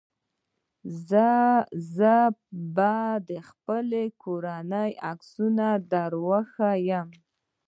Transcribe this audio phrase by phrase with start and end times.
[1.95, 2.11] زه
[2.75, 2.95] به
[3.29, 7.07] د خپلې کورنۍ عکسونه دروښيم.